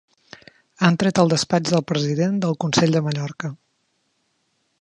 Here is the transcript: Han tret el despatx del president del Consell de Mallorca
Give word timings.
Han 0.87 0.97
tret 1.03 1.21
el 1.25 1.29
despatx 1.33 1.75
del 1.75 1.85
president 1.93 2.41
del 2.47 2.57
Consell 2.65 2.97
de 2.99 3.07
Mallorca 3.09 3.55